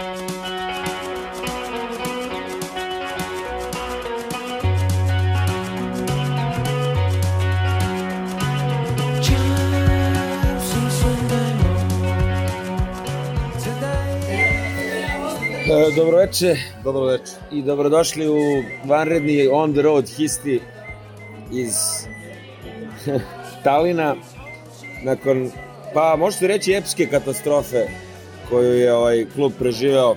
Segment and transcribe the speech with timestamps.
[0.00, 0.02] E,
[15.96, 17.32] Dobroveče Dobroveče.
[17.52, 18.36] i dobrodošli u
[18.84, 20.60] vanredni on the road histi
[21.52, 21.74] iz
[23.64, 24.16] Talina
[25.04, 25.50] nakon,
[25.94, 28.09] pa možete reći epske katastrofe
[28.50, 30.16] koju je ovaj klub preživeo.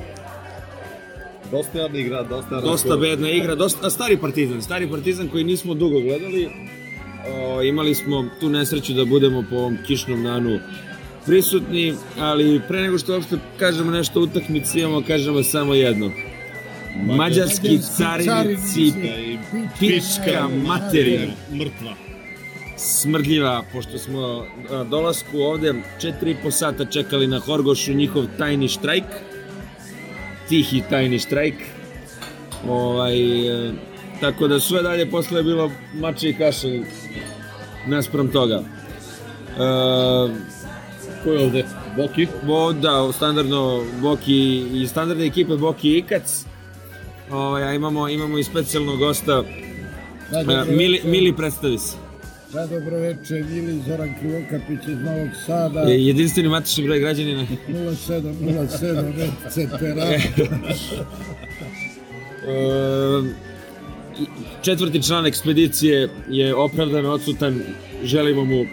[1.51, 5.99] Dosta jadna igra, dosta Dosta bedna igra, dosta stari partizan, stari partizan koji nismo dugo
[5.99, 6.49] gledali.
[7.29, 10.59] O, imali smo tu nesreću da budemo po ovom kišnom danu
[11.25, 16.11] prisutni, ali pre nego što uopšte kažemo nešto o utakmici, imamo kažemo samo jedno.
[16.95, 18.93] Mađarski carinici,
[19.79, 22.12] pička materina, Mrtva.
[22.83, 29.03] Smrdljiva, pošto smo na dolasku ovde 4,5 sata čekali na Horgošu njihov tajni štrajk,
[30.49, 31.55] tihi tajni štrajk,
[32.67, 33.17] ovaj,
[33.67, 33.71] e,
[34.21, 36.80] tako da sve dalje posle je bilo mače i kaše
[37.88, 38.63] naspram toga.
[39.58, 40.53] E,
[41.23, 41.65] Ko je ovde?
[41.97, 42.27] Boki?
[42.43, 46.45] Bo, da, standardno Boki i standardne ekipe Boki i Ikac.
[47.31, 49.43] Ovaj, a imamo, imamo i specijalnog gosta.
[50.31, 51.08] Da, E, dobro Mili, veče.
[51.08, 52.02] Mili predstavi se.
[52.53, 57.45] Da, dobro veče, Mili Zoran Krivokapić iz Novog Sada, Je Jedinstveni matični broj građanina.
[57.69, 59.57] 0707 etc.
[62.47, 62.53] E,
[64.61, 67.61] četvrti član ekspedicije je opravdano odsutan.
[68.03, 68.65] Želimo mu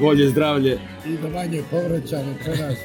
[0.00, 0.78] bolje zdravlje.
[1.06, 2.78] I da manje povraća večeras.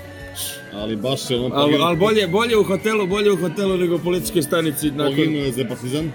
[0.74, 4.00] Ali baš je on Ali al bolje, bolje u hotelu, bolje u hotelu nego u
[4.00, 4.92] policijskoj stanici.
[4.92, 6.12] Nakon, Poginuo je za partizan.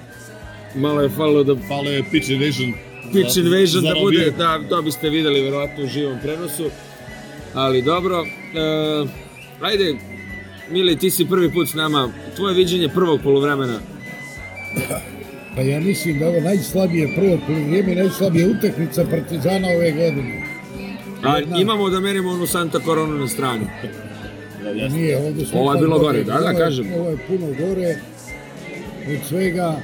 [0.74, 2.89] malo je falilo da Fale je pitch invasion.
[3.12, 6.70] Pitch invasion da bude, da, to biste videli verovatno u živom prenosu.
[7.54, 9.06] Ali dobro, e,
[9.60, 9.94] ajde,
[10.70, 12.12] Mili, ti si prvi put s nama.
[12.36, 13.78] Tvoje viđenje prvog polovremena.
[15.56, 20.42] Pa ja mislim da ovo najslabije prvo vrijeme, najslabija utakmica Partizana ove godine.
[21.22, 21.60] A Jedna.
[21.60, 23.66] imamo da merimo onu Santa Coronu na strani.
[24.90, 26.24] Nije, ovdje smo Ovo je bilo bolje.
[26.24, 26.92] gore, da, da, kažem.
[26.94, 27.96] Ovo je puno gore.
[29.08, 29.76] Od svega,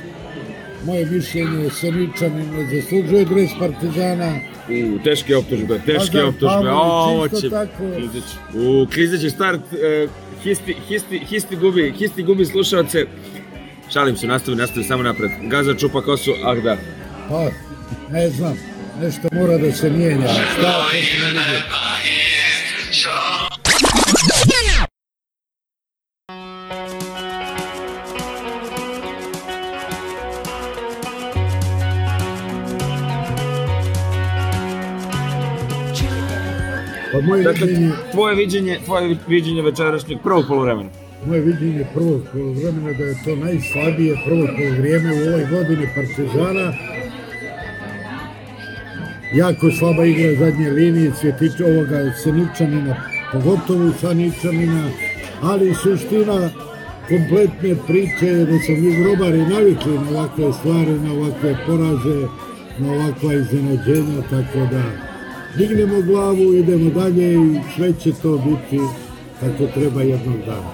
[0.84, 4.32] moje mišljenje je Seničanin ne zaslužuje dres Partizana.
[4.68, 6.70] U, teške optužbe, teške Lazar optužbe.
[6.70, 7.50] O, ovo će...
[7.50, 7.84] tako.
[8.54, 10.08] U, klizeći start, e,
[10.42, 13.06] histi, histi, histi gubi, histi gubi slušalce.
[13.92, 15.30] Šalim se, nastavi, nastavi samo napred.
[15.42, 16.76] Gaza čupa kosu, ah da.
[17.28, 17.50] Pa,
[18.10, 18.58] ne znam,
[19.00, 20.28] nešto mora da se mijenja.
[20.28, 20.86] Šta
[37.12, 40.90] Pa moje Dakle, viđenje, tvoje viđenje, tvoje viđenje večerašnjeg prvog polovremena.
[41.26, 46.72] moje viđenje prvog polovremena da je to najslabije prvo polovrijeme u ovoj godini Partizana.
[49.34, 52.96] Jako slaba igra zadnje linije, Cvjetić ovoga Seničanina,
[53.32, 54.88] pogotovo Saničanina,
[55.42, 56.50] ali suština
[57.08, 62.26] kompletne priče je da su mi grobari navikli na ovakve stvari, na ovakve poraze,
[62.78, 65.05] na ovakva iznenađenja, tako da
[65.58, 68.80] dignemo glavu, idemo dalje i sve će to biti
[69.40, 70.72] kako treba jednog dana.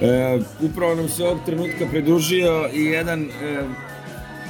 [0.00, 3.62] E, upravo nam se ovog trenutka pridružio i jedan, e,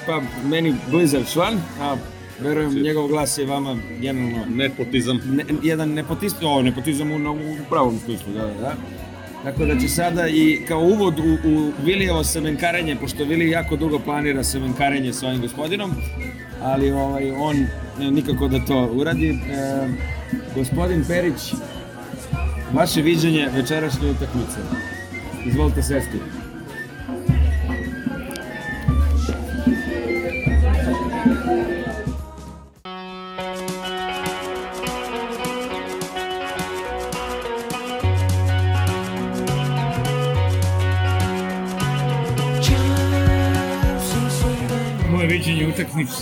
[0.06, 1.96] pa meni blizak član, a
[2.40, 5.20] verujem njegov glas je vama generalno Nepotizam.
[5.32, 8.74] ne, jedan nepotizam, o, nepotizam u, u, pravom smislu, da, da, da.
[9.44, 13.98] Tako da će sada i kao uvod u, u Vilijevo semenkarenje, pošto Vili jako dugo
[13.98, 15.94] planira semenkarenje sa ovim gospodinom,
[16.62, 19.28] ali ovaj, on e, nikako da to uradi.
[19.28, 19.88] E,
[20.54, 21.54] gospodin Perić,
[22.72, 24.58] vaše viđenje večerašnje utakmice.
[25.46, 26.18] Izvolite sesti.
[31.46, 31.79] Moje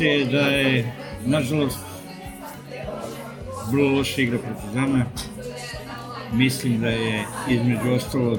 [0.00, 0.92] je da je,
[1.24, 1.78] nažalost,
[3.70, 5.04] vrlo loša igra Partizana.
[6.32, 8.38] Mislim da je, između ostalog,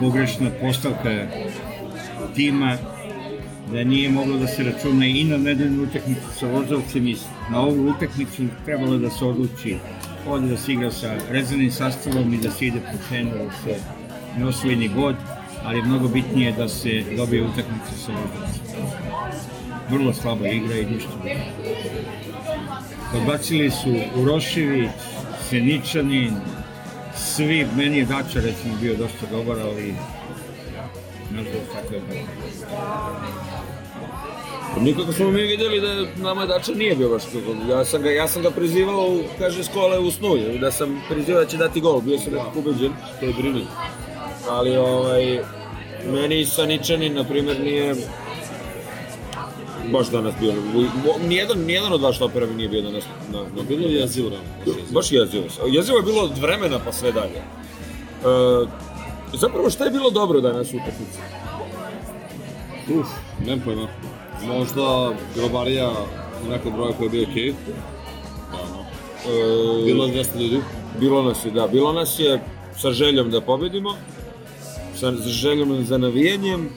[0.00, 1.26] pogrešna postavka
[2.34, 2.76] tima,
[3.72, 7.16] da nije moglo da se računa i na nedeljnu utakmicu sa Vozovcem i
[7.50, 9.76] na ovu utakmicu trebalo da se odluči
[10.28, 13.80] ovde da se igra sa rezervnim sastavom i da se ide po cenu da se
[14.38, 15.16] ne osvoji ni god,
[15.64, 18.66] ali mnogo bitnije da se dobije utakmica sa Vozovcem.
[19.90, 21.10] Vrlo slaba igra i ništa.
[23.12, 24.90] Podbacili su Urošević,
[25.48, 26.34] Seničanin,
[27.16, 29.94] svi, meni je Dača recimo bio dosta dobar, ali
[31.30, 32.20] nažalost tako je bilo.
[34.80, 37.70] Nikako smo mi vidjeli da nama Dača nije bio baš kako.
[37.72, 41.44] Ja sam ga, ja sam ga prizivao, kaže, s kole u snu, da sam prizivao
[41.44, 43.66] da će dati gol, bio sam nekako ubeđen, to je brini.
[44.48, 45.40] Ali, ovaj,
[46.12, 47.94] meni Saničanin, na primjer, nije
[49.92, 50.52] baš danas bio.
[51.28, 54.82] Nijedan, nijedan od dva štopera mi nije bio danas na, na Bilo je jezivo, realno.
[54.90, 55.44] baš jezivo.
[55.66, 55.98] Jezivo.
[55.98, 57.36] Je bilo od vremena pa sve dalje.
[57.36, 58.66] E,
[59.34, 61.18] zapravo šta je bilo dobro danas u utakmici?
[63.00, 63.06] Uf,
[63.46, 63.88] nemam pojma.
[64.46, 65.90] Možda grobarija
[66.46, 67.52] u nekom broju koji je bio okej.
[68.52, 68.84] Da, no.
[69.32, 70.60] E, Bilo je 200 ljudi.
[71.00, 72.40] Bilo nas je, da, bilo nas je
[72.78, 73.94] sa željom da pobedimo,
[74.94, 76.68] sa željom za navijenjem.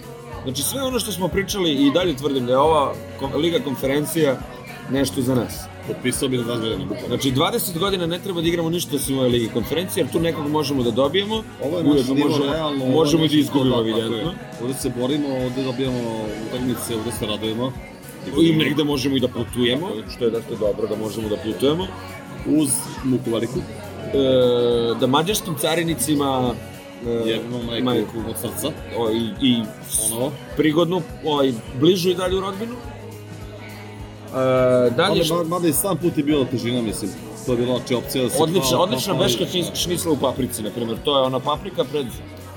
[0.43, 2.93] Znači sve ono što smo pričali i dalje tvrdim da je ova
[3.35, 4.37] Liga konferencija
[4.91, 5.53] nešto za nas.
[5.87, 7.07] Potpisao bih na 20 godina.
[7.07, 10.47] Znači 20 godina ne treba da igramo ništa osim ove Ligi konferencije, jer tu nekog
[10.51, 12.85] možemo da dobijemo, Ovo je ujedno možemo, realno.
[12.85, 14.33] možemo i da izgubimo tako evidentno.
[14.61, 15.99] Ovdje se borimo, ovdje dobijamo
[16.47, 17.71] utakmice, ovdje se radujemo.
[18.41, 21.87] I negde možemo i da putujemo, što je dakle dobro da možemo da putujemo.
[22.47, 22.69] Uz
[23.03, 23.59] muku veliku,
[24.13, 24.19] E,
[24.99, 26.53] da mađarskim carinicima
[27.07, 28.67] e, jednu majku, majku od srca,
[28.97, 29.63] o, i, i
[30.01, 30.31] ponovo.
[30.57, 32.73] prigodnu, ovaj, bližu i dalju rodbinu.
[32.73, 32.75] E,
[34.89, 37.11] dalje, Mada, mada i sam put je bila težina, mislim.
[37.45, 38.43] To je bila znači opcija da se...
[38.43, 40.97] odlična, kao- odlična kao- beška šnicla u paprici, na primjer.
[41.05, 42.05] To je ona paprika pred,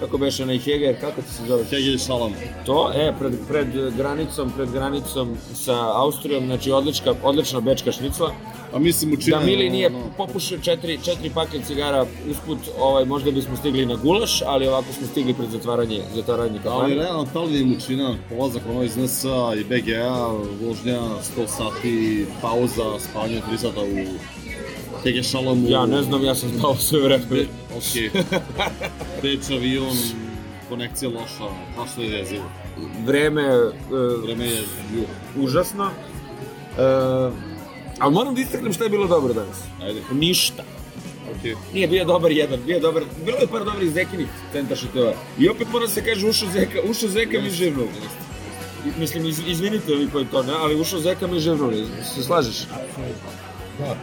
[0.02, 1.64] kako beše onaj Heger, kako ti se zove?
[1.64, 2.32] Hegel šalam.
[2.66, 3.66] To, e, pred, pred
[3.96, 8.32] granicom, pred granicom sa Austrijom, znači odlička, odlična bečka šnicla.
[8.74, 9.40] A mislim učinjeno...
[9.40, 13.94] Da Mili nije ono, popušio četiri, četiri paket cigara usput, ovaj, možda bismo stigli na
[13.94, 16.94] gulaš, ali ovako smo stigli pred zatvaranje, zatvaranje Ali kafane.
[16.94, 20.26] realno, ta li je mučina, polazak ono iz NSA i BGA,
[20.62, 21.00] vožnja
[21.36, 24.41] 100 sati, pauza, spavanje 3 sata u
[25.04, 25.68] Hege šalamu.
[25.68, 27.24] Ja ne znam, ja sam spao sve vreme.
[27.76, 28.12] Ok.
[29.22, 29.96] Reč avion,
[30.68, 31.44] konekcija loša,
[31.76, 32.44] baš što je jezivo.
[33.06, 33.70] Vreme, e,
[34.24, 34.58] Vreme je
[34.94, 35.04] ju.
[35.36, 35.84] užasno.
[35.84, 36.82] E,
[37.98, 39.56] ali moram da istaknem šta je bilo dobro danas.
[39.82, 40.62] Ajde, Ništa.
[41.30, 41.74] ok.
[41.74, 45.12] Nije bio dobar jedan, bio je dobar, bilo je par dobrih zekinih centar šuteva.
[45.38, 47.86] I opet mora se kaže ušao Zeka, ušao Zeka mi živnuo.
[48.98, 51.72] Mislim, iz, izvinite vi koji to ne, ali ušao Zeka mi živnuo,
[52.14, 52.66] se slažeš?
[53.78, 53.96] Da,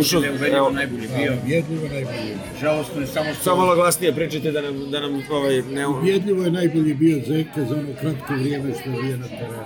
[0.00, 1.32] Ušao, je ubedljivo najbolji bio.
[1.42, 2.34] ubjedljivo najbolji.
[2.60, 3.42] Žalostno je samo što...
[3.44, 5.86] samo malo glasnije pričajte da nam, da nam ovaj, ne...
[5.86, 9.64] Ubjedljivo je najbolji bio Zeka za ono kratko vrijeme što je bio na terenu.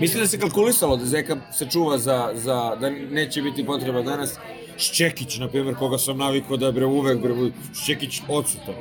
[0.00, 4.34] Mislim da se kalkulisalo da Zeka se čuva za, za da neće biti potreba danas.
[4.78, 7.34] Šćekić, na primjer, koga sam navikao da je bre uvek bre,
[7.82, 8.74] Šćekić odsutan.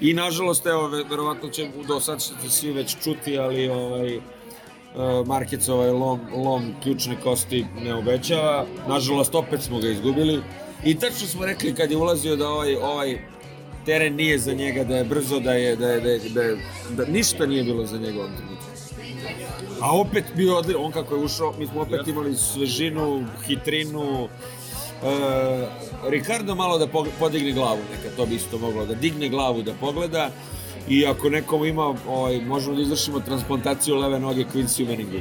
[0.00, 4.20] I nažalost, evo, ve- verovatno će do sad ćete svi već čuti, ali ovaj,
[5.26, 8.66] Markec ovaj lom, lom ključne kosti ne obećava.
[8.88, 10.42] Nažalost, opet smo ga izgubili.
[10.84, 13.18] I tačno smo rekli kad je ulazio da ovaj, ovaj
[13.86, 16.56] teren nije za njega, da je brzo, da je, da je, da je, da, je,
[16.90, 18.64] da ništa nije bilo za njega ovom trenutku.
[19.80, 24.24] A opet bio odli, on kako je ušao, mi smo opet imali svežinu, hitrinu.
[24.24, 25.66] E,
[26.08, 26.86] Ricardo malo da
[27.18, 30.30] podigne glavu, neka to bi isto moglo, da digne glavu, da pogleda.
[30.88, 35.18] I ako nekom ima, ovaj, možemo da izvršimo transplantaciju leve noge Quincy Manningu.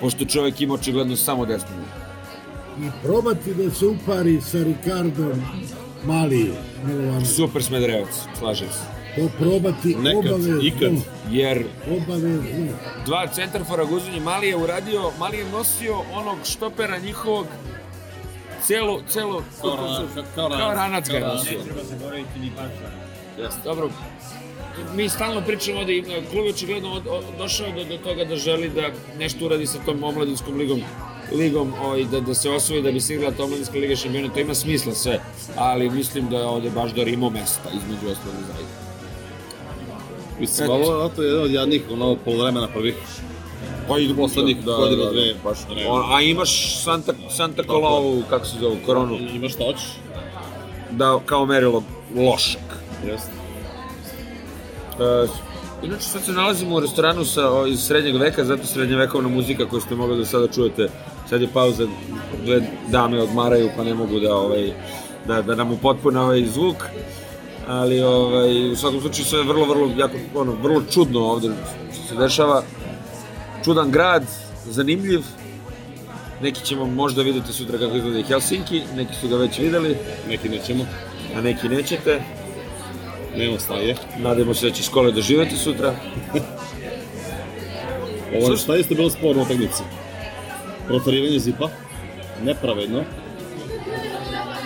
[0.00, 1.88] Pošto čovjek ima očigledno samo desnu nogu.
[2.78, 5.42] I probati da se upari sa Ricardom
[6.04, 6.52] Mali,
[6.84, 7.28] Milovanović.
[7.28, 8.08] Super Smedrevac,
[8.38, 8.96] slažem se.
[9.16, 10.60] To probati Nekad, obavezno.
[10.62, 10.92] ikad.
[11.30, 12.66] Jer Obavezno.
[13.06, 17.46] dva centarfora Guzin i Mali je uradio, Mali je nosio onog štopera njihovog
[18.62, 19.76] celo, celo, Kao
[20.34, 21.44] kao kao ranac ga je kao ranac.
[21.44, 21.58] nosio.
[21.58, 23.56] Ne treba zaboraviti ni Bača.
[23.64, 23.90] Dobro,
[24.94, 28.68] mi stalno pričamo i klub je očigledno od, od, došao do, do toga da želi
[28.68, 30.80] da nešto uradi sa tom omladinskom ligom,
[31.32, 34.40] ligom ovaj, da, da se osvoji, da bi se igrala ta omladinska liga šampiona, to
[34.40, 35.20] ima smisla sve,
[35.56, 38.86] ali mislim da je ovde baš da imao mesta između ostalog zajedno.
[40.40, 42.94] Mislim, ovo je to je jedan od jadnih, ono, polovremena prvih.
[43.88, 48.76] Pa i Poslednjih godina, dve, baš On, a imaš Santa, Santa Colaovu, kako se zove,
[48.86, 49.88] koronu, Imaš šta hoćeš?
[50.90, 51.82] da, kao merilo
[52.16, 52.62] lošak.
[53.06, 53.45] Jeste.
[55.00, 55.26] E,
[55.82, 59.80] inače sad se nalazimo u restoranu sa, o, iz srednjeg veka, zato srednjevekovna muzika koju
[59.80, 60.88] ste mogli da sada čujete.
[61.28, 61.86] Sad je pauza,
[62.44, 64.72] dve dame odmaraju pa ne mogu da, ovaj,
[65.26, 66.76] da, da nam upotpune ovaj zvuk.
[67.68, 71.48] Ali ovaj, u svakom slučaju sve je vrlo, vrlo, jako, ono, vrlo čudno ovde
[71.94, 72.62] što se dešava.
[73.64, 74.24] Čudan grad,
[74.66, 75.20] zanimljiv.
[76.42, 79.96] Neki ćemo možda videti sutra kako izgleda i Helsinki, neki su ga već videli,
[80.28, 80.84] Neki nećemo.
[81.36, 82.22] a neki nećete.
[83.36, 83.94] Nema staje.
[84.18, 85.94] Nadamo se da će škole doživeti sutra.
[88.36, 89.82] Ovo Slušaj- šta jeste bilo sporno u utakmici?
[90.86, 91.68] Protarivanje zipa.
[92.44, 93.04] Nepravedno.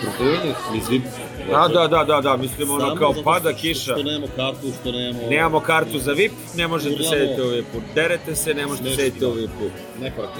[0.01, 0.53] Protivanje?
[0.73, 1.03] Ni zip.
[1.51, 3.93] Da, da, da, da, da, mislim ono kao pada kiša.
[3.93, 5.27] Što nemamo kartu, što nemamo...
[5.29, 7.09] Nemamo kartu za VIP, ne možete Urlamo.
[7.11, 7.81] sediti u VIP-u.
[7.95, 9.31] Derete se, ne možete sediti u.
[9.31, 9.69] VIP-u.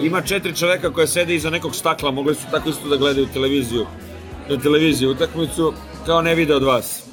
[0.05, 3.85] Ima četiri čoveka koja sede iza nekog stakla, mogli su tako isto da gledaju televiziju.
[4.49, 5.73] Na televiziju utakmicu,
[6.05, 7.03] kao ne vide od vas.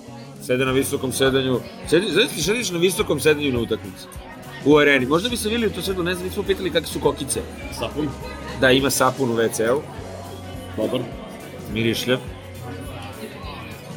[0.48, 1.60] Sede na visokom sedanju.
[1.88, 4.06] Sedi, znaš ti sediš na visokom sedanju na utakmici.
[4.64, 5.06] U areni.
[5.06, 7.40] Možda bi se vidjeli to sad, ne znam, nismo pitali kakve su kokice.
[7.78, 8.08] Sapun,
[8.60, 9.82] Da, ima sapun u WC-u,
[10.76, 11.00] dobar,
[11.72, 12.18] mirišlja.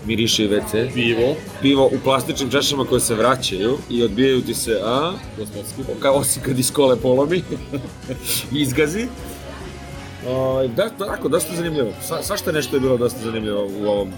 [0.05, 0.93] Miriše i WC.
[0.93, 5.13] pivo, Pivo u plastičnim čašama koje se vraćaju i odbijaju ti se, a?
[5.37, 5.81] gospodski.
[5.99, 7.43] kao osim kad iz kole polomi,
[8.51, 9.07] izgazi.
[10.27, 11.91] O, da, tako, dosta zanimljivo.
[12.07, 14.11] Sva, svašta nešto je bilo dosta zanimljivo u ovom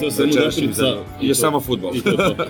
[0.00, 1.96] Sve samo i Je samo fudbal.
[1.96, 2.46] I to je to, da.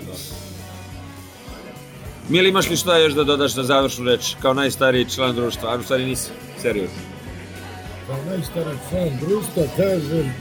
[2.29, 5.73] Mili, imaš li šta još da dodaš na završnu reč, kao najstariji član društva?
[5.73, 6.29] A u stvari nisi,
[6.61, 6.95] seriozno.
[8.07, 10.33] Kao najstara član društva kažem,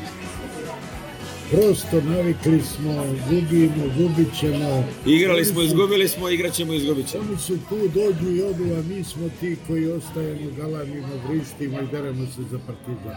[1.50, 4.84] prosto navikli smo, gubimo, gubit ćemo.
[5.06, 7.24] Igrali smo, izgubili smo, igrat ćemo, izgubit ćemo.
[7.28, 11.86] Oni su tu, dođu i odu, a mi smo ti koji ostajemo, galamimo, vrištimo i
[11.92, 13.14] deremo se za partizan.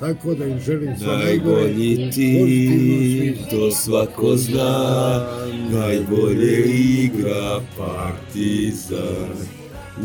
[0.00, 1.16] Tako da im želim sve.
[1.16, 5.26] Najbolji u ti, to svako zna,
[5.70, 6.64] najbolje
[7.04, 9.32] igra partizan.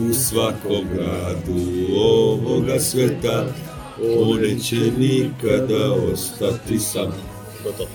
[0.10, 1.62] U svakom gradu
[2.00, 3.46] ovoga sveta,
[4.20, 7.12] on neće nikada ostati sam.
[7.78, 7.88] To.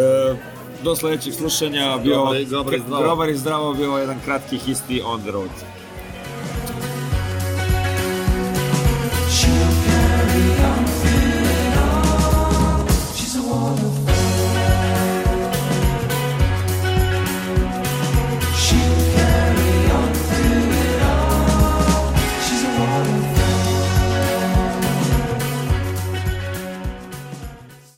[0.00, 0.36] E,
[0.84, 2.24] do sledećeg slušanja bio
[3.00, 5.50] grobar i zdravo bio jedan kratki histi on the road.
[10.38, 10.75] I